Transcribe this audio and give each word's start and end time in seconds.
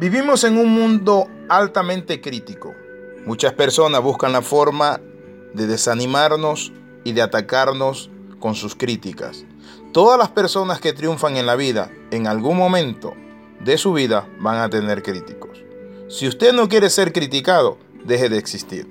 Vivimos 0.00 0.44
en 0.44 0.56
un 0.56 0.72
mundo 0.72 1.28
altamente 1.50 2.22
crítico. 2.22 2.74
Muchas 3.26 3.52
personas 3.52 4.02
buscan 4.02 4.32
la 4.32 4.40
forma 4.40 4.98
de 5.52 5.66
desanimarnos 5.66 6.72
y 7.04 7.12
de 7.12 7.20
atacarnos 7.20 8.08
con 8.38 8.54
sus 8.54 8.74
críticas. 8.74 9.44
Todas 9.92 10.18
las 10.18 10.30
personas 10.30 10.80
que 10.80 10.94
triunfan 10.94 11.36
en 11.36 11.44
la 11.44 11.54
vida, 11.54 11.90
en 12.12 12.28
algún 12.28 12.56
momento 12.56 13.12
de 13.62 13.76
su 13.76 13.92
vida, 13.92 14.26
van 14.38 14.56
a 14.56 14.70
tener 14.70 15.02
críticos. 15.02 15.58
Si 16.08 16.26
usted 16.26 16.54
no 16.54 16.70
quiere 16.70 16.88
ser 16.88 17.12
criticado, 17.12 17.76
deje 18.02 18.30
de 18.30 18.38
existir. 18.38 18.88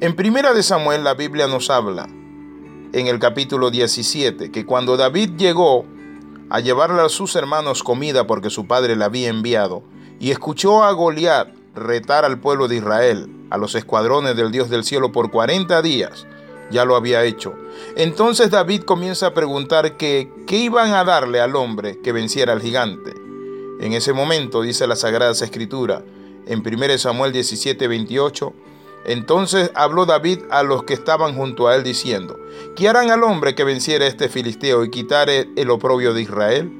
En 0.00 0.16
Primera 0.16 0.52
de 0.52 0.64
Samuel 0.64 1.04
la 1.04 1.14
Biblia 1.14 1.46
nos 1.46 1.70
habla 1.70 2.08
en 2.92 3.06
el 3.06 3.20
capítulo 3.20 3.70
17 3.70 4.50
que 4.50 4.66
cuando 4.66 4.96
David 4.96 5.36
llegó 5.36 5.84
a 6.48 6.58
llevarle 6.58 7.00
a 7.00 7.08
sus 7.08 7.36
hermanos 7.36 7.84
comida 7.84 8.26
porque 8.26 8.50
su 8.50 8.66
padre 8.66 8.96
le 8.96 9.04
había 9.04 9.28
enviado, 9.28 9.84
y 10.20 10.30
escuchó 10.30 10.84
a 10.84 10.92
Goliat 10.92 11.48
retar 11.74 12.24
al 12.26 12.38
pueblo 12.38 12.68
de 12.68 12.76
Israel, 12.76 13.28
a 13.48 13.56
los 13.56 13.74
escuadrones 13.74 14.36
del 14.36 14.52
Dios 14.52 14.68
del 14.68 14.84
cielo 14.84 15.10
por 15.10 15.30
40 15.30 15.80
días. 15.82 16.26
Ya 16.70 16.84
lo 16.84 16.94
había 16.94 17.24
hecho. 17.24 17.54
Entonces 17.96 18.50
David 18.50 18.82
comienza 18.82 19.28
a 19.28 19.34
preguntar 19.34 19.96
que, 19.96 20.30
qué 20.46 20.58
iban 20.58 20.92
a 20.92 21.04
darle 21.04 21.40
al 21.40 21.56
hombre 21.56 21.98
que 22.00 22.12
venciera 22.12 22.52
al 22.52 22.60
gigante. 22.60 23.14
En 23.80 23.94
ese 23.94 24.12
momento, 24.12 24.60
dice 24.60 24.86
la 24.86 24.94
Sagrada 24.94 25.32
Escritura, 25.32 26.04
en 26.46 26.62
1 26.64 26.98
Samuel 26.98 27.32
17, 27.32 27.88
28, 27.88 28.52
entonces 29.06 29.70
habló 29.74 30.04
David 30.04 30.40
a 30.50 30.62
los 30.62 30.82
que 30.82 30.92
estaban 30.92 31.34
junto 31.34 31.66
a 31.66 31.74
él 31.76 31.82
diciendo, 31.82 32.38
¿qué 32.76 32.88
harán 32.88 33.10
al 33.10 33.24
hombre 33.24 33.54
que 33.54 33.64
venciera 33.64 34.06
este 34.06 34.28
filisteo 34.28 34.84
y 34.84 34.90
quitare 34.90 35.48
el 35.56 35.70
oprobio 35.70 36.12
de 36.12 36.20
Israel? 36.20 36.79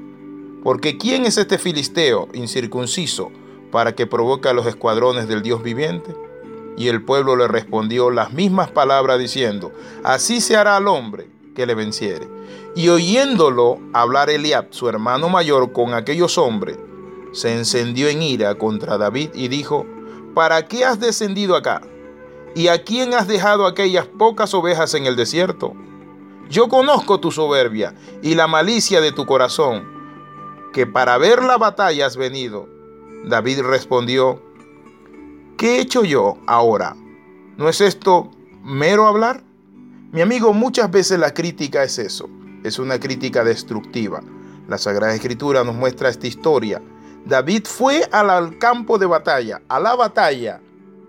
Porque 0.62 0.98
¿quién 0.98 1.24
es 1.24 1.38
este 1.38 1.58
filisteo 1.58 2.28
incircunciso 2.34 3.30
para 3.70 3.94
que 3.94 4.06
provoque 4.06 4.48
a 4.48 4.52
los 4.52 4.66
escuadrones 4.66 5.26
del 5.26 5.42
Dios 5.42 5.62
viviente? 5.62 6.14
Y 6.76 6.88
el 6.88 7.02
pueblo 7.02 7.36
le 7.36 7.48
respondió 7.48 8.10
las 8.10 8.32
mismas 8.32 8.70
palabras 8.70 9.18
diciendo, 9.18 9.72
así 10.04 10.40
se 10.40 10.56
hará 10.56 10.76
al 10.76 10.88
hombre 10.88 11.28
que 11.54 11.66
le 11.66 11.74
venciere. 11.74 12.28
Y 12.74 12.88
oyéndolo 12.88 13.78
hablar 13.92 14.30
Eliab, 14.30 14.66
su 14.70 14.88
hermano 14.88 15.28
mayor, 15.28 15.72
con 15.72 15.94
aquellos 15.94 16.36
hombres, 16.38 16.78
se 17.32 17.54
encendió 17.54 18.08
en 18.08 18.22
ira 18.22 18.54
contra 18.56 18.98
David 18.98 19.30
y 19.34 19.48
dijo, 19.48 19.86
¿para 20.34 20.66
qué 20.68 20.84
has 20.84 21.00
descendido 21.00 21.56
acá? 21.56 21.80
¿Y 22.54 22.68
a 22.68 22.82
quién 22.82 23.14
has 23.14 23.28
dejado 23.28 23.66
aquellas 23.66 24.06
pocas 24.06 24.52
ovejas 24.54 24.94
en 24.94 25.06
el 25.06 25.16
desierto? 25.16 25.74
Yo 26.48 26.68
conozco 26.68 27.20
tu 27.20 27.30
soberbia 27.30 27.94
y 28.22 28.34
la 28.34 28.46
malicia 28.46 29.00
de 29.00 29.12
tu 29.12 29.24
corazón 29.24 29.99
que 30.72 30.86
para 30.86 31.18
ver 31.18 31.42
la 31.42 31.58
batalla 31.58 32.06
has 32.06 32.16
venido. 32.16 32.68
David 33.24 33.60
respondió, 33.62 34.42
¿qué 35.56 35.76
he 35.76 35.80
hecho 35.80 36.04
yo 36.04 36.38
ahora? 36.46 36.96
¿No 37.56 37.68
es 37.68 37.80
esto 37.80 38.30
mero 38.62 39.06
hablar? 39.06 39.42
Mi 40.12 40.22
amigo, 40.22 40.52
muchas 40.52 40.90
veces 40.90 41.18
la 41.18 41.34
crítica 41.34 41.82
es 41.82 41.98
eso, 41.98 42.28
es 42.64 42.78
una 42.78 42.98
crítica 42.98 43.44
destructiva. 43.44 44.22
La 44.68 44.78
Sagrada 44.78 45.14
Escritura 45.14 45.64
nos 45.64 45.74
muestra 45.74 46.08
esta 46.08 46.26
historia. 46.26 46.80
David 47.26 47.64
fue 47.66 48.08
al 48.12 48.58
campo 48.58 48.98
de 48.98 49.06
batalla, 49.06 49.62
a 49.68 49.78
la 49.78 49.94
batalla. 49.94 50.60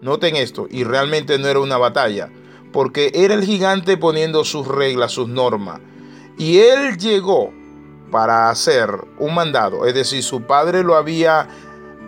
Noten 0.02 0.36
esto, 0.36 0.68
y 0.70 0.84
realmente 0.84 1.38
no 1.38 1.48
era 1.48 1.60
una 1.60 1.78
batalla, 1.78 2.30
porque 2.74 3.12
era 3.14 3.34
el 3.34 3.44
gigante 3.44 3.98
poniendo 3.98 4.44
sus 4.44 4.68
reglas, 4.68 5.12
sus 5.12 5.28
normas. 5.28 5.80
Y 6.38 6.58
él 6.58 6.98
llegó 6.98 7.54
para 8.12 8.50
hacer 8.50 8.90
un 9.18 9.34
mandado, 9.34 9.86
es 9.86 9.94
decir, 9.94 10.22
su 10.24 10.44
padre 10.44 10.84
lo 10.84 10.96
había 10.96 11.48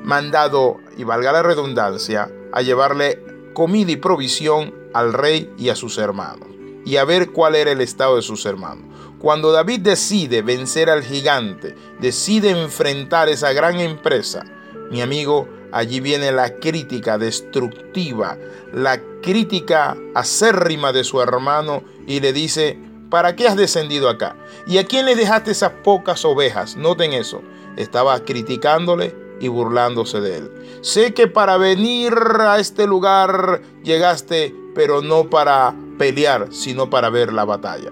mandado, 0.03 0.77
y 0.97 1.05
valga 1.05 1.31
la 1.31 1.41
redundancia, 1.41 2.29
a 2.51 2.61
llevarle 2.61 3.23
comida 3.53 3.91
y 3.91 3.95
provisión 3.95 4.73
al 4.93 5.13
rey 5.13 5.51
y 5.57 5.69
a 5.69 5.75
sus 5.75 5.97
hermanos, 5.97 6.49
y 6.85 6.97
a 6.97 7.05
ver 7.05 7.31
cuál 7.31 7.55
era 7.55 7.71
el 7.71 7.81
estado 7.81 8.17
de 8.17 8.21
sus 8.21 8.45
hermanos. 8.45 8.85
Cuando 9.17 9.53
David 9.53 9.79
decide 9.79 10.41
vencer 10.41 10.89
al 10.89 11.01
gigante, 11.01 11.75
decide 12.01 12.49
enfrentar 12.49 13.29
esa 13.29 13.53
gran 13.53 13.79
empresa, 13.79 14.43
mi 14.91 15.01
amigo, 15.01 15.47
allí 15.71 16.01
viene 16.01 16.31
la 16.31 16.55
crítica 16.59 17.17
destructiva, 17.17 18.37
la 18.73 19.01
crítica 19.21 19.95
acérrima 20.13 20.91
de 20.91 21.03
su 21.03 21.21
hermano 21.21 21.83
y 22.05 22.19
le 22.19 22.33
dice, 22.33 22.77
¿para 23.13 23.35
qué 23.35 23.47
has 23.47 23.55
descendido 23.55 24.09
acá? 24.09 24.35
¿Y 24.65 24.79
a 24.79 24.87
quién 24.87 25.05
le 25.05 25.15
dejaste 25.15 25.51
esas 25.51 25.69
pocas 25.83 26.25
ovejas? 26.25 26.75
Noten 26.75 27.13
eso. 27.13 27.43
Estaba 27.77 28.19
criticándole 28.21 29.15
y 29.39 29.49
burlándose 29.49 30.19
de 30.19 30.37
él. 30.37 30.51
Sé 30.81 31.13
que 31.13 31.27
para 31.27 31.57
venir 31.57 32.11
a 32.39 32.57
este 32.57 32.87
lugar 32.87 33.61
llegaste, 33.83 34.55
pero 34.73 35.03
no 35.03 35.29
para 35.29 35.75
pelear, 35.99 36.47
sino 36.49 36.89
para 36.89 37.11
ver 37.11 37.31
la 37.31 37.45
batalla. 37.45 37.91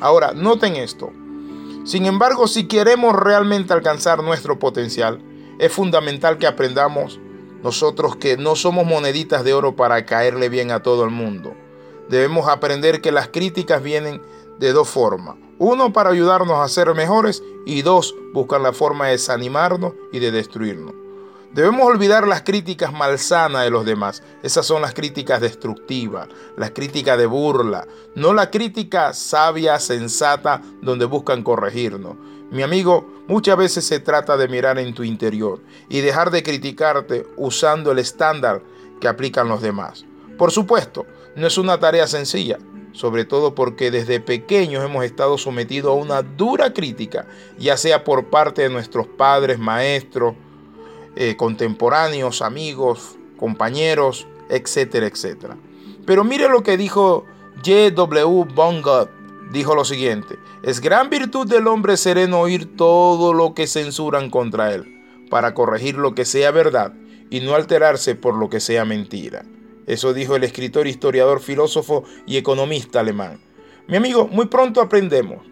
Ahora, 0.00 0.32
noten 0.32 0.76
esto. 0.76 1.12
Sin 1.84 2.06
embargo, 2.06 2.48
si 2.48 2.66
queremos 2.66 3.14
realmente 3.14 3.74
alcanzar 3.74 4.22
nuestro 4.22 4.58
potencial, 4.58 5.20
es 5.58 5.70
fundamental 5.70 6.38
que 6.38 6.46
aprendamos 6.46 7.20
nosotros 7.62 8.16
que 8.16 8.38
no 8.38 8.56
somos 8.56 8.86
moneditas 8.86 9.44
de 9.44 9.52
oro 9.52 9.76
para 9.76 10.06
caerle 10.06 10.48
bien 10.48 10.70
a 10.70 10.82
todo 10.82 11.04
el 11.04 11.10
mundo. 11.10 11.52
Debemos 12.08 12.48
aprender 12.48 13.00
que 13.00 13.12
las 13.12 13.28
críticas 13.28 13.82
vienen 13.82 14.20
de 14.58 14.72
dos 14.72 14.88
formas. 14.88 15.36
Uno, 15.58 15.92
para 15.92 16.10
ayudarnos 16.10 16.58
a 16.58 16.68
ser 16.68 16.92
mejores 16.94 17.42
y 17.66 17.82
dos, 17.82 18.14
buscar 18.32 18.60
la 18.60 18.72
forma 18.72 19.06
de 19.06 19.12
desanimarnos 19.12 19.92
y 20.12 20.18
de 20.18 20.30
destruirnos. 20.30 20.94
Debemos 21.52 21.86
olvidar 21.86 22.26
las 22.26 22.42
críticas 22.42 22.94
malsanas 22.94 23.64
de 23.64 23.70
los 23.70 23.84
demás. 23.84 24.22
Esas 24.42 24.64
son 24.64 24.80
las 24.80 24.94
críticas 24.94 25.42
destructivas, 25.42 26.28
las 26.56 26.70
críticas 26.70 27.18
de 27.18 27.26
burla, 27.26 27.86
no 28.14 28.32
la 28.32 28.50
crítica 28.50 29.12
sabia, 29.12 29.78
sensata, 29.78 30.62
donde 30.80 31.04
buscan 31.04 31.42
corregirnos. 31.42 32.16
Mi 32.50 32.62
amigo, 32.62 33.06
muchas 33.28 33.58
veces 33.58 33.84
se 33.84 34.00
trata 34.00 34.38
de 34.38 34.48
mirar 34.48 34.78
en 34.78 34.94
tu 34.94 35.04
interior 35.04 35.60
y 35.90 36.00
dejar 36.00 36.30
de 36.30 36.42
criticarte 36.42 37.26
usando 37.36 37.92
el 37.92 37.98
estándar 37.98 38.62
que 38.98 39.08
aplican 39.08 39.48
los 39.48 39.60
demás. 39.60 40.06
Por 40.38 40.52
supuesto, 40.52 41.06
no 41.36 41.46
es 41.46 41.58
una 41.58 41.78
tarea 41.78 42.06
sencilla, 42.06 42.58
sobre 42.92 43.24
todo 43.24 43.54
porque 43.54 43.90
desde 43.90 44.20
pequeños 44.20 44.84
hemos 44.84 45.04
estado 45.04 45.38
sometidos 45.38 45.92
a 45.92 46.00
una 46.00 46.22
dura 46.22 46.72
crítica, 46.72 47.26
ya 47.58 47.76
sea 47.76 48.04
por 48.04 48.26
parte 48.26 48.62
de 48.62 48.70
nuestros 48.70 49.06
padres, 49.06 49.58
maestros, 49.58 50.34
eh, 51.16 51.36
contemporáneos, 51.36 52.42
amigos, 52.42 53.16
compañeros, 53.36 54.26
etcétera, 54.48 55.06
etcétera. 55.06 55.56
Pero 56.06 56.24
mire 56.24 56.48
lo 56.48 56.62
que 56.62 56.76
dijo 56.76 57.24
J.W. 57.56 58.54
Bongott. 58.54 59.10
Dijo 59.52 59.74
lo 59.74 59.84
siguiente, 59.84 60.38
es 60.62 60.80
gran 60.80 61.10
virtud 61.10 61.46
del 61.46 61.66
hombre 61.66 61.98
sereno 61.98 62.40
oír 62.40 62.74
todo 62.74 63.34
lo 63.34 63.52
que 63.52 63.66
censuran 63.66 64.30
contra 64.30 64.72
él, 64.72 65.04
para 65.28 65.52
corregir 65.52 65.96
lo 65.96 66.14
que 66.14 66.24
sea 66.24 66.50
verdad 66.50 66.94
y 67.28 67.40
no 67.40 67.54
alterarse 67.54 68.14
por 68.14 68.34
lo 68.34 68.48
que 68.48 68.60
sea 68.60 68.86
mentira. 68.86 69.44
Eso 69.86 70.12
dijo 70.12 70.36
el 70.36 70.44
escritor, 70.44 70.86
historiador, 70.86 71.40
filósofo 71.40 72.04
y 72.26 72.36
economista 72.36 73.00
alemán. 73.00 73.40
Mi 73.88 73.96
amigo, 73.96 74.28
muy 74.28 74.46
pronto 74.46 74.80
aprendemos 74.80 75.44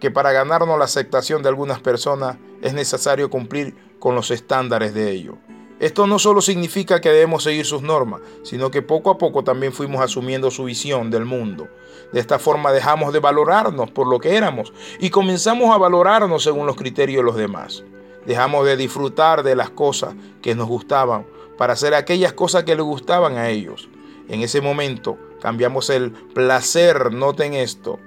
que 0.00 0.10
para 0.10 0.32
ganarnos 0.32 0.78
la 0.78 0.84
aceptación 0.84 1.42
de 1.42 1.48
algunas 1.48 1.80
personas 1.80 2.36
es 2.62 2.74
necesario 2.74 3.30
cumplir 3.30 3.74
con 3.98 4.14
los 4.14 4.30
estándares 4.30 4.92
de 4.92 5.10
ellos. 5.10 5.36
Esto 5.78 6.06
no 6.06 6.18
solo 6.18 6.40
significa 6.40 7.02
que 7.02 7.10
debemos 7.10 7.42
seguir 7.42 7.66
sus 7.66 7.82
normas, 7.82 8.22
sino 8.42 8.70
que 8.70 8.80
poco 8.80 9.10
a 9.10 9.18
poco 9.18 9.44
también 9.44 9.74
fuimos 9.74 10.00
asumiendo 10.00 10.50
su 10.50 10.64
visión 10.64 11.10
del 11.10 11.26
mundo. 11.26 11.68
De 12.14 12.20
esta 12.20 12.38
forma 12.38 12.72
dejamos 12.72 13.12
de 13.12 13.20
valorarnos 13.20 13.90
por 13.90 14.06
lo 14.06 14.18
que 14.18 14.36
éramos 14.36 14.72
y 15.00 15.10
comenzamos 15.10 15.74
a 15.74 15.78
valorarnos 15.78 16.42
según 16.42 16.66
los 16.66 16.76
criterios 16.76 17.18
de 17.18 17.26
los 17.26 17.36
demás. 17.36 17.84
Dejamos 18.24 18.64
de 18.64 18.76
disfrutar 18.76 19.42
de 19.42 19.54
las 19.54 19.68
cosas 19.68 20.14
que 20.40 20.54
nos 20.54 20.66
gustaban 20.66 21.26
para 21.56 21.74
hacer 21.74 21.94
aquellas 21.94 22.32
cosas 22.32 22.64
que 22.64 22.76
le 22.76 22.82
gustaban 22.82 23.36
a 23.36 23.48
ellos. 23.48 23.88
En 24.28 24.42
ese 24.42 24.60
momento 24.60 25.18
cambiamos 25.40 25.90
el 25.90 26.12
placer, 26.12 27.12
noten 27.12 27.54
esto, 27.54 27.98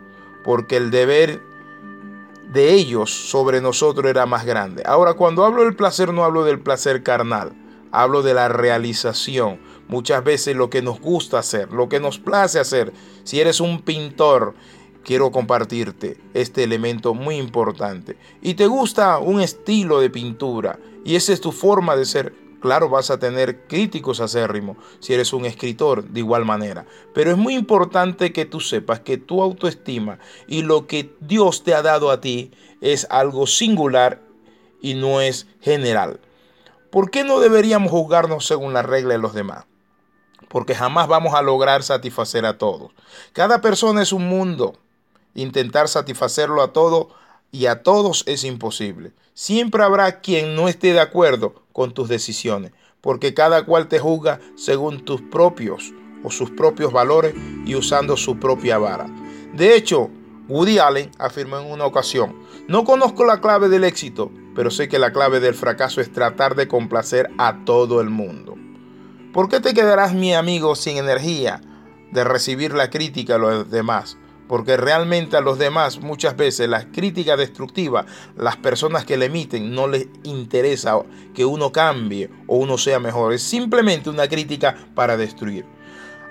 porque 0.43 0.77
el 0.77 0.91
deber 0.91 1.41
de 2.51 2.73
ellos 2.73 3.11
sobre 3.11 3.61
nosotros 3.61 4.09
era 4.09 4.25
más 4.25 4.45
grande. 4.45 4.83
Ahora, 4.85 5.13
cuando 5.13 5.45
hablo 5.45 5.63
del 5.63 5.75
placer, 5.75 6.11
no 6.13 6.23
hablo 6.23 6.43
del 6.43 6.59
placer 6.59 7.03
carnal, 7.03 7.53
hablo 7.91 8.21
de 8.21 8.33
la 8.33 8.49
realización. 8.49 9.59
Muchas 9.87 10.23
veces 10.23 10.55
lo 10.55 10.69
que 10.69 10.81
nos 10.81 10.99
gusta 10.99 11.39
hacer, 11.39 11.71
lo 11.71 11.89
que 11.89 11.99
nos 11.99 12.19
place 12.19 12.59
hacer. 12.59 12.91
Si 13.23 13.39
eres 13.39 13.59
un 13.59 13.81
pintor, 13.81 14.55
quiero 15.03 15.31
compartirte 15.31 16.17
este 16.33 16.63
elemento 16.63 17.13
muy 17.13 17.37
importante. 17.37 18.17
Y 18.41 18.55
te 18.55 18.67
gusta 18.67 19.19
un 19.19 19.41
estilo 19.41 19.99
de 19.99 20.09
pintura 20.09 20.79
y 21.05 21.15
esa 21.15 21.33
es 21.33 21.41
tu 21.41 21.51
forma 21.51 21.95
de 21.95 22.05
ser, 22.05 22.33
Claro, 22.59 22.89
vas 22.89 23.09
a 23.09 23.19
tener 23.19 23.67
críticos 23.67 24.19
acérrimos 24.19 24.77
si 24.99 25.13
eres 25.13 25.31
un 25.31 25.45
escritor 25.45 26.03
de 26.03 26.19
igual 26.19 26.43
manera. 26.45 26.85
Pero 27.13 27.31
es 27.31 27.37
muy 27.37 27.55
importante 27.55 28.33
que 28.33 28.45
tú 28.45 28.59
sepas 28.59 28.99
que 28.99 29.17
tu 29.17 29.41
autoestima 29.41 30.19
y 30.47 30.63
lo 30.63 30.85
que 30.85 31.15
Dios 31.21 31.63
te 31.63 31.73
ha 31.73 31.81
dado 31.81 32.11
a 32.11 32.19
ti 32.19 32.51
es 32.81 33.07
algo 33.09 33.47
singular 33.47 34.21
y 34.81 34.93
no 34.93 35.21
es 35.21 35.47
general. 35.61 36.19
¿Por 36.89 37.11
qué 37.11 37.23
no 37.23 37.39
deberíamos 37.39 37.91
juzgarnos 37.91 38.45
según 38.45 38.73
la 38.73 38.81
regla 38.81 39.13
de 39.13 39.19
los 39.19 39.33
demás? 39.33 39.65
Porque 40.49 40.75
jamás 40.75 41.07
vamos 41.07 41.35
a 41.35 41.41
lograr 41.41 41.83
satisfacer 41.83 42.45
a 42.45 42.57
todos. 42.57 42.91
Cada 43.33 43.61
persona 43.61 44.01
es 44.01 44.11
un 44.11 44.27
mundo. 44.27 44.75
Intentar 45.35 45.87
satisfacerlo 45.87 46.61
a 46.63 46.73
todos 46.73 47.07
y 47.51 47.65
a 47.65 47.83
todos 47.83 48.23
es 48.27 48.43
imposible. 48.43 49.11
Siempre 49.33 49.83
habrá 49.83 50.19
quien 50.19 50.55
no 50.55 50.67
esté 50.67 50.93
de 50.93 50.99
acuerdo 50.99 51.63
con 51.71 51.93
tus 51.93 52.09
decisiones, 52.09 52.71
porque 53.01 53.33
cada 53.33 53.65
cual 53.65 53.87
te 53.87 53.99
juzga 53.99 54.39
según 54.55 55.05
tus 55.05 55.21
propios 55.21 55.93
o 56.23 56.31
sus 56.31 56.51
propios 56.51 56.91
valores 56.91 57.33
y 57.65 57.75
usando 57.75 58.17
su 58.17 58.37
propia 58.37 58.77
vara. 58.77 59.07
De 59.53 59.75
hecho, 59.75 60.09
Woody 60.47 60.79
Allen 60.79 61.11
afirmó 61.17 61.59
en 61.59 61.71
una 61.71 61.85
ocasión, 61.85 62.35
no 62.67 62.83
conozco 62.83 63.23
la 63.23 63.39
clave 63.39 63.69
del 63.69 63.83
éxito, 63.83 64.31
pero 64.55 64.71
sé 64.71 64.89
que 64.89 64.99
la 64.99 65.13
clave 65.13 65.39
del 65.39 65.53
fracaso 65.53 66.01
es 66.01 66.11
tratar 66.11 66.55
de 66.55 66.67
complacer 66.67 67.29
a 67.37 67.63
todo 67.65 68.01
el 68.01 68.09
mundo. 68.09 68.55
¿Por 69.31 69.47
qué 69.47 69.59
te 69.59 69.73
quedarás, 69.73 70.13
mi 70.13 70.33
amigo, 70.33 70.75
sin 70.75 70.97
energía 70.97 71.61
de 72.11 72.23
recibir 72.23 72.73
la 72.73 72.89
crítica 72.89 73.33
de 73.33 73.39
los 73.39 73.69
demás? 73.69 74.17
Porque 74.49 74.75
realmente 74.75 75.37
a 75.37 75.41
los 75.41 75.57
demás 75.57 75.99
muchas 76.01 76.35
veces 76.35 76.67
las 76.67 76.87
críticas 76.87 77.37
destructivas, 77.37 78.05
las 78.35 78.57
personas 78.57 79.05
que 79.05 79.15
le 79.15 79.27
emiten, 79.27 79.73
no 79.73 79.87
les 79.87 80.07
interesa 80.23 80.99
que 81.33 81.45
uno 81.45 81.71
cambie 81.71 82.29
o 82.47 82.57
uno 82.57 82.77
sea 82.77 82.99
mejor. 82.99 83.31
Es 83.31 83.43
simplemente 83.43 84.09
una 84.09 84.27
crítica 84.27 84.75
para 84.95 85.15
destruir. 85.15 85.65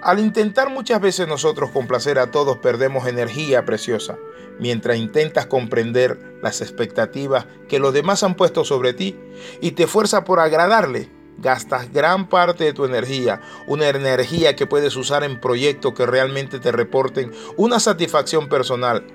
Al 0.02 0.20
intentar 0.20 0.70
muchas 0.70 1.00
veces 1.00 1.26
nosotros 1.26 1.70
complacer 1.70 2.18
a 2.18 2.30
todos 2.30 2.58
perdemos 2.58 3.06
energía 3.06 3.64
preciosa, 3.64 4.16
mientras 4.60 4.96
intentas 4.96 5.46
comprender 5.46 6.38
las 6.42 6.60
expectativas 6.60 7.46
que 7.68 7.78
los 7.78 7.92
demás 7.92 8.22
han 8.22 8.34
puesto 8.34 8.64
sobre 8.64 8.92
ti 8.92 9.16
y 9.60 9.72
te 9.72 9.86
fuerza 9.88 10.24
por 10.24 10.38
agradarle, 10.38 11.08
gastas 11.38 11.92
gran 11.92 12.28
parte 12.28 12.64
de 12.64 12.72
tu 12.72 12.84
energía, 12.84 13.40
una 13.66 13.88
energía 13.88 14.56
que 14.56 14.66
puedes 14.66 14.96
usar 14.96 15.24
en 15.24 15.40
proyectos 15.40 15.94
que 15.94 16.06
realmente 16.06 16.58
te 16.58 16.72
reporten 16.72 17.32
una 17.56 17.80
satisfacción 17.80 18.48
personal 18.48 19.06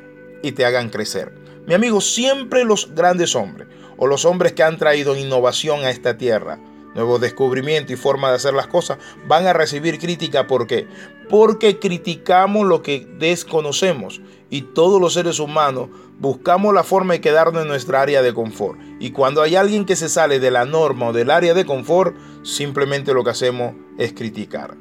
y 0.41 0.53
te 0.53 0.65
hagan 0.65 0.89
crecer. 0.89 1.33
Mi 1.67 1.73
amigo, 1.73 2.01
siempre 2.01 2.65
los 2.65 2.93
grandes 2.93 3.35
hombres 3.35 3.67
o 3.97 4.07
los 4.07 4.25
hombres 4.25 4.53
que 4.53 4.63
han 4.63 4.77
traído 4.77 5.15
innovación 5.15 5.85
a 5.85 5.89
esta 5.89 6.17
tierra, 6.17 6.59
nuevos 6.95 7.21
descubrimientos 7.21 7.91
y 7.91 7.95
forma 7.95 8.29
de 8.29 8.35
hacer 8.35 8.53
las 8.53 8.67
cosas, 8.67 8.97
van 9.27 9.47
a 9.47 9.53
recibir 9.53 9.99
crítica. 9.99 10.47
¿Por 10.47 10.67
qué? 10.67 10.87
Porque 11.29 11.79
criticamos 11.79 12.67
lo 12.67 12.81
que 12.81 13.07
desconocemos 13.17 14.21
y 14.49 14.61
todos 14.61 15.01
los 15.01 15.13
seres 15.13 15.39
humanos 15.39 15.89
buscamos 16.19 16.73
la 16.73 16.83
forma 16.83 17.13
de 17.13 17.21
quedarnos 17.21 17.63
en 17.63 17.67
nuestra 17.67 18.01
área 18.01 18.21
de 18.21 18.33
confort. 18.33 18.79
Y 18.99 19.11
cuando 19.11 19.41
hay 19.41 19.55
alguien 19.55 19.85
que 19.85 19.95
se 19.95 20.09
sale 20.09 20.39
de 20.39 20.51
la 20.51 20.65
norma 20.65 21.07
o 21.07 21.13
del 21.13 21.31
área 21.31 21.53
de 21.53 21.65
confort, 21.65 22.15
simplemente 22.43 23.13
lo 23.13 23.23
que 23.23 23.31
hacemos 23.31 23.75
es 23.97 24.13
criticar. 24.13 24.75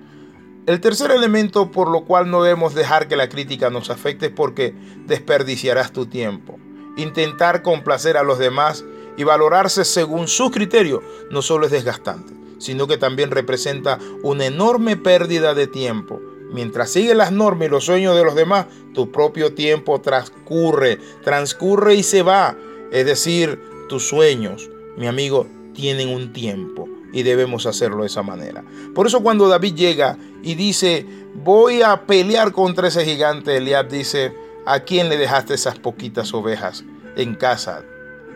El 0.67 0.81
tercer 0.81 1.11
elemento 1.11 1.73
por 1.73 1.91
lo 1.91 2.05
cual 2.05 2.31
no 2.31 2.43
debemos 2.43 2.75
dejar 2.75 3.09
que 3.09 3.17
la 3.17 3.29
crítica 3.29 3.71
nos 3.71 3.91
afecte 3.91 4.27
es 4.27 4.33
porque 4.33 4.75
desperdiciarás 5.07 5.93
tu 5.93 6.07
tiempo. 6.07 6.59
Intentar 6.97 7.63
complacer 7.63 8.17
a 8.17 8.23
los 8.23 8.39
demás 8.39 8.85
y 9.17 9.25
valorarse 9.25 9.85
según 9.85 10.29
su 10.29 10.51
criterio 10.51 11.03
no 11.31 11.43
solo 11.43 11.67
es 11.67 11.73
desgastante, 11.73 12.35
sino 12.59 12.87
que 12.87 12.97
también 12.97 13.31
representa 13.31 13.99
una 14.23 14.47
enorme 14.47 14.97
pérdida 14.97 15.55
de 15.55 15.67
tiempo. 15.67 16.21
Mientras 16.53 16.91
sigues 16.91 17.17
las 17.17 17.33
normas 17.33 17.69
y 17.69 17.71
los 17.71 17.85
sueños 17.85 18.17
de 18.17 18.25
los 18.25 18.35
demás, 18.35 18.67
tu 18.95 19.11
propio 19.11 19.55
tiempo 19.55 20.01
transcurre, 20.01 20.99
transcurre 21.25 21.95
y 21.95 22.03
se 22.03 22.23
va. 22.23 22.57
Es 22.91 23.07
decir, 23.07 23.61
tus 23.89 24.07
sueños, 24.07 24.71
mi 24.97 25.07
amigo, 25.07 25.47
tienen 25.75 26.09
un 26.09 26.33
tiempo 26.33 26.89
y 27.13 27.23
debemos 27.23 27.67
hacerlo 27.67 28.03
de 28.03 28.09
esa 28.09 28.23
manera. 28.23 28.63
Por 28.95 29.07
eso 29.07 29.23
cuando 29.23 29.49
David 29.49 29.75
llega 29.75 30.19
y 30.43 30.55
dice, 30.55 31.07
voy 31.35 31.83
a 31.83 32.07
pelear 32.07 32.53
contra 32.53 32.89
ese 32.89 33.05
gigante, 33.05 33.57
Eliab 33.57 33.89
dice, 33.89 34.35
¿a 34.67 34.81
quién 34.81 35.09
le 35.09 35.17
dejaste 35.17 35.55
esas 35.55 35.79
poquitas 35.79 36.35
ovejas 36.35 36.85
en 37.17 37.35
casa? 37.35 37.83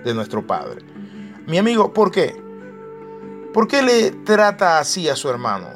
de 0.07 0.15
nuestro 0.15 0.47
Padre. 0.47 0.83
Mi 1.47 1.59
amigo, 1.59 1.93
¿por 1.93 2.11
qué? 2.11 2.35
¿Por 3.53 3.69
qué 3.69 3.83
le 3.83 4.13
trata 4.13 4.79
así 4.79 5.09
a 5.09 5.17
su 5.17 5.29
hermano? 5.29 5.69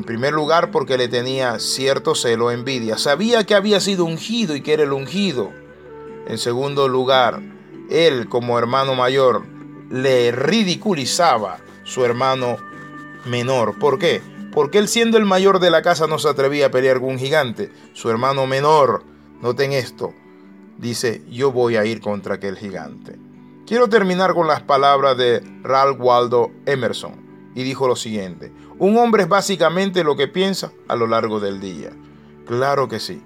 En 0.00 0.04
primer 0.04 0.32
lugar, 0.32 0.70
porque 0.70 0.96
le 0.96 1.08
tenía 1.08 1.58
cierto 1.58 2.14
celo, 2.14 2.50
envidia. 2.50 2.96
Sabía 2.96 3.44
que 3.44 3.54
había 3.54 3.80
sido 3.80 4.06
ungido 4.06 4.56
y 4.56 4.62
que 4.62 4.72
era 4.72 4.84
el 4.84 4.94
ungido. 4.94 5.52
En 6.26 6.38
segundo 6.38 6.88
lugar, 6.88 7.42
él 7.90 8.26
como 8.30 8.58
hermano 8.58 8.94
mayor 8.94 9.44
le 9.90 10.32
ridiculizaba 10.32 11.58
su 11.84 12.02
hermano 12.02 12.56
menor. 13.26 13.78
¿Por 13.78 13.98
qué? 13.98 14.22
Porque 14.54 14.78
él 14.78 14.88
siendo 14.88 15.18
el 15.18 15.26
mayor 15.26 15.60
de 15.60 15.70
la 15.70 15.82
casa 15.82 16.06
no 16.06 16.18
se 16.18 16.30
atrevía 16.30 16.68
a 16.68 16.70
pelear 16.70 16.98
con 16.98 17.10
un 17.10 17.18
gigante. 17.18 17.70
Su 17.92 18.08
hermano 18.08 18.46
menor, 18.46 19.04
noten 19.42 19.74
esto, 19.74 20.14
dice, 20.78 21.20
yo 21.28 21.52
voy 21.52 21.76
a 21.76 21.84
ir 21.84 22.00
contra 22.00 22.36
aquel 22.36 22.56
gigante. 22.56 23.18
Quiero 23.66 23.86
terminar 23.90 24.32
con 24.32 24.46
las 24.46 24.62
palabras 24.62 25.18
de 25.18 25.42
Ralph 25.62 26.00
Waldo 26.00 26.52
Emerson 26.64 27.29
y 27.54 27.62
dijo 27.62 27.88
lo 27.88 27.96
siguiente, 27.96 28.52
un 28.78 28.96
hombre 28.96 29.24
es 29.24 29.28
básicamente 29.28 30.04
lo 30.04 30.16
que 30.16 30.28
piensa 30.28 30.72
a 30.88 30.96
lo 30.96 31.06
largo 31.06 31.40
del 31.40 31.60
día. 31.60 31.90
Claro 32.46 32.88
que 32.88 33.00
sí. 33.00 33.22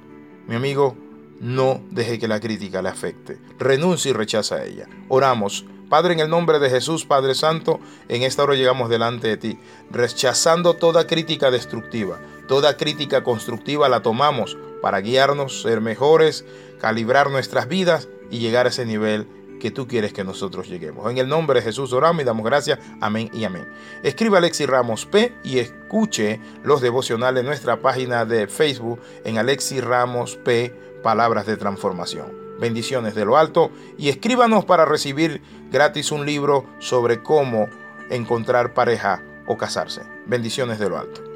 Mi 0.47 0.56
amigo, 0.56 0.97
no 1.41 1.82
deje 1.91 2.19
que 2.19 2.29
la 2.29 2.41
crítica 2.41 2.82
le 2.82 2.88
afecte. 2.88 3.38
Renuncie 3.59 4.11
y 4.11 4.15
rechaza 4.15 4.56
a 4.56 4.65
ella. 4.65 4.88
Oramos. 5.09 5.65
Padre, 5.88 6.15
en 6.15 6.21
el 6.21 6.31
nombre 6.31 6.59
de 6.59 6.71
Jesús, 6.71 7.05
Padre 7.05 7.35
Santo, 7.35 7.79
en 8.09 8.23
esta 8.23 8.43
hora 8.43 8.55
llegamos 8.55 8.88
delante 8.88 9.29
de 9.29 9.37
ti, 9.37 9.59
rechazando 9.91 10.75
toda 10.75 11.06
crítica 11.06 11.50
destructiva, 11.50 12.19
toda 12.49 12.77
crítica 12.77 13.23
constructiva 13.23 13.88
la 13.88 14.00
tomamos 14.00 14.56
para 14.81 15.00
guiarnos, 15.00 15.62
ser 15.62 15.81
mejores, 15.81 16.44
calibrar 16.81 17.31
nuestras 17.31 17.69
vidas 17.69 18.09
y 18.31 18.38
llegar 18.38 18.67
a 18.67 18.70
ese 18.70 18.87
nivel 18.87 19.29
que 19.64 19.70
tú 19.70 19.88
quieres 19.88 20.12
que 20.12 20.25
nosotros 20.25 20.69
lleguemos. 20.69 21.11
En 21.11 21.16
el 21.16 21.26
nombre 21.26 21.58
de 21.58 21.64
Jesús 21.64 21.94
oramos 21.94 22.20
y 22.20 22.26
damos 22.26 22.44
gracias. 22.44 22.78
Amén 23.00 23.31
y 23.32 23.44
amén. 23.44 23.66
Escriba 24.02 24.37
Alexi 24.37 24.66
Ramos 24.66 25.06
P 25.06 25.32
y 25.43 25.58
escuche 25.58 26.38
los 26.62 26.82
devocionales 26.82 27.40
en 27.40 27.46
nuestra 27.46 27.81
página 27.81 28.26
de 28.26 28.46
Facebook 28.46 29.00
en 29.25 29.38
Alexi 29.38 29.81
Ramos 29.81 30.37
P, 30.37 30.70
Palabras 31.02 31.46
de 31.46 31.56
Transformación. 31.56 32.26
Bendiciones 32.61 33.14
de 33.14 33.25
lo 33.25 33.38
alto 33.38 33.70
y 33.96 34.11
escríbanos 34.11 34.66
para 34.66 34.84
recibir 34.84 35.40
gratis 35.72 36.12
un 36.12 36.26
libro 36.26 36.67
sobre 36.78 37.22
cómo 37.22 37.70
encontrar 38.10 38.74
pareja 38.74 39.22
o 39.46 39.56
casarse. 39.56 40.03
Bendiciones 40.27 40.79
de 40.79 40.91
lo 40.91 40.98
alto. 40.98 41.33